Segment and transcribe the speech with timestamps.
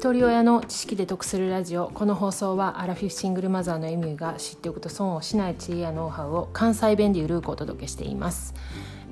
[0.00, 1.90] 一人親の知識で得するラジオ。
[1.90, 8.54] この放送はアラフィフシングルマザーのエミューが知っておくと損をしない知恵やノウハウを関西弁でゆるくお届けしています。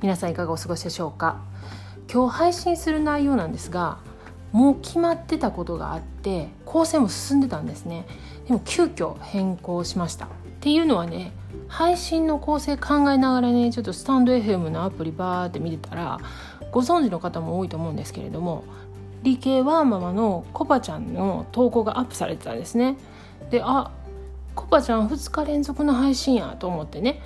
[0.00, 1.42] 皆さんいかがお過ごしでしょうか？
[2.10, 3.98] 今日配信する内容なんですが
[4.50, 8.06] もう決まってたことがあって構成も進んでたんですね。
[8.46, 10.24] でも急遽変更しました。
[10.24, 10.28] っ
[10.60, 11.32] ていうのはね
[11.66, 16.18] 配信の構成考えながらねちょっとスタンド FM のアプリバーって見てたら
[16.72, 18.64] ご存知の方も多いと思うんですけれども
[19.22, 22.96] 理系ワーママのコパちゃんの投稿がアップされてたんですね。
[23.50, 23.90] であ
[24.54, 27.20] コパちゃん2日連続の配信やと思ってね。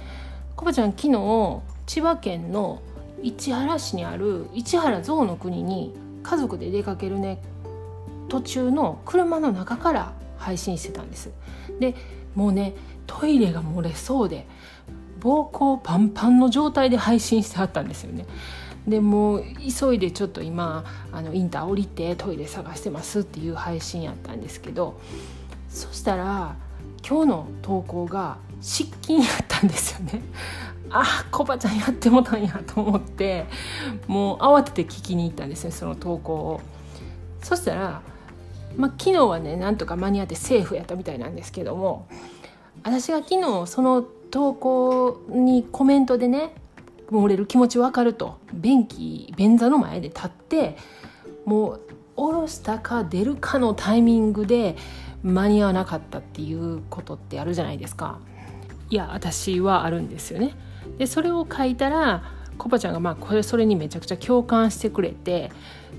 [0.57, 2.83] コパちゃん昨日千葉県の
[3.23, 7.43] 市原市にある市原象の国に家族で出かけるね。
[8.29, 11.31] 途中の車の中から配信してたんです。
[11.81, 11.95] で
[12.35, 12.75] もうね
[13.07, 14.47] トイレが漏れそうで
[15.21, 18.27] 膀胱パンパンの状態で配信してはったんですよね。
[18.87, 19.43] でも
[19.81, 25.01] 急いでちょっと今あのインター降りてトイレ探してますっていう配信やったんですけど
[25.69, 26.56] そしたら
[27.06, 30.23] 今日の投稿が失禁やったんですよね。
[30.91, 33.47] あコバちゃんやってもたんやと思って
[34.06, 36.61] もう慌てて聞きに行ったんですねその投稿を。
[37.43, 38.03] そしたら、
[38.77, 42.06] まあ、昨日はねなんとか間に合ってセーフやったみたいなんですけども
[42.84, 46.55] 私が昨日その投稿にコメントでね
[47.21, 48.39] 漏れる気持ち分かると。
[48.53, 50.77] 便器便座の前で立って
[51.45, 51.81] もう
[52.17, 54.77] 下ろしたか出るかのタイミングで
[55.23, 58.19] 間に合わなかったっていうことってあるじゃないですか。
[58.91, 60.55] いや私はあるんですよね。
[60.99, 62.25] でそれを書いたら
[62.59, 65.51] コパちゃんがまあこれそれにめちゃくちゃ共感してくれて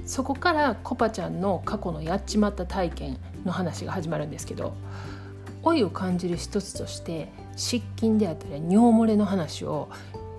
[0.05, 4.73] そこからコパちゃんの過去のやっちまった体験の話が始まるんですけど
[5.63, 9.89] 老いを感じる一つとして失禁であったり尿漏れの話を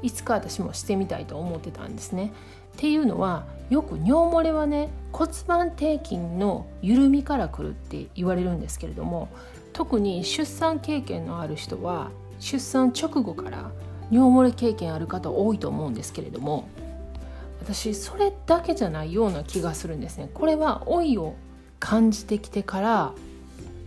[0.04, 2.30] いつか私もしてみたいと思ってたんですね。
[2.76, 9.28] っていうのはよく尿漏れはね骨盤底筋の緩みからくるって言われるんですけれども
[9.72, 13.70] 特に出産経験のある人は出産直後から
[14.10, 16.68] 尿漏れ経験ある方多いと思うんですけれども
[17.60, 20.28] 私それだけじゃないような気がするんですね。
[20.34, 21.34] これは老いを
[21.80, 23.12] 感じてきてから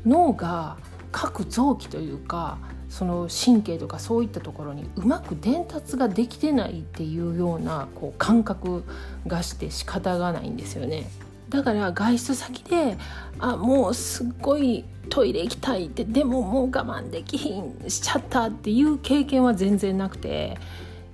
[0.05, 0.77] 脳が
[1.11, 2.57] 各臓器というか
[2.89, 8.83] その神経とかそういったところにうまく伝達ができてないっていうようなこう感覚
[9.27, 11.09] がして仕方がないんですよね。
[11.49, 12.97] だから外出先で
[13.39, 20.57] あもうすっごいトイレ行きたいってでももう我慢できひんしちゃったっていう経験は全然なくて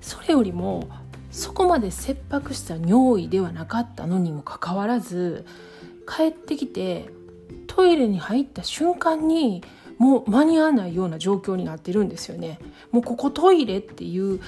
[0.01, 0.89] それよりも
[1.31, 5.45] そこまで切迫した尿意ではなかったのにもかかわらず
[6.07, 7.09] 帰ってきて
[7.67, 9.63] トイレに入った瞬間に
[9.97, 12.59] もう間に合わないような状況になってるんですよね。
[12.91, 14.39] もうここトイレっていう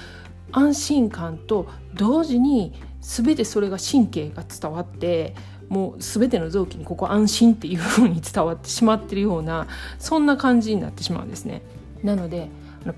[0.52, 5.34] 安心感と同時に全てそれが神経が伝わって
[5.68, 9.66] もう全ての臓器にここ安心っていう風に伝わってしまってるような
[9.98, 11.62] そんな感じになってしまうんですね。
[12.02, 12.48] なので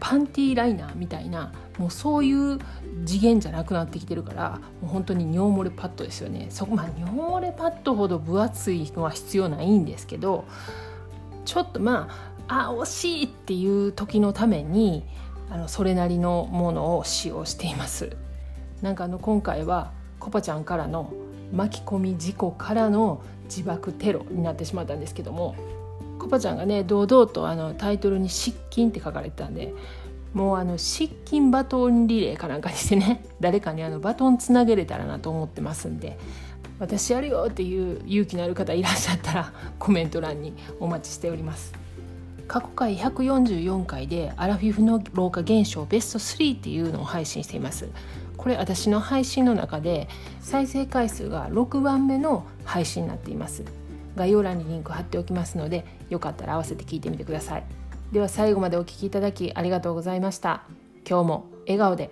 [0.00, 2.58] パンティーライナーみたいなもうそういう
[3.06, 10.44] 次元じゃなくなってきてるからもう本当に尿漏れパッドですよねそこまあ尿漏れパッドほど分厚いのは必要ないんですけど
[11.44, 15.04] ちょっとまああ惜しいっていう時のために
[15.50, 18.16] あのそれなりのものを使用しています
[18.82, 21.12] なんかあの今回はコパちゃんからの
[21.52, 25.56] 巻き込み事故からの自爆テロになってしまったんですけども
[26.18, 29.72] コパちゃんがね堂々とあのタイトルに「失禁」って書かれてたんで
[30.34, 36.18] もうあの失禁バトンリレーかなんかにしてね 誰かにあのバトンつなげれたらなと思ってますんで
[36.78, 41.87] 私やるよっていう勇気のある方いらっしゃったらコメント欄にお待ちしております。
[42.48, 47.90] 過去回144回でアラフィフの老化現象ベスト3っていうのを配信しています。
[48.38, 50.08] これ私の配信の中で
[50.40, 53.64] 再生回数が6番目の配信になっています。
[54.16, 57.64] 概要欄にリンク貼っておきますのでよかったら合わせて聞いてみてください。
[58.12, 60.62] では最後までお聴きいただきありがとうございました。
[61.08, 62.10] 今日も笑顔で。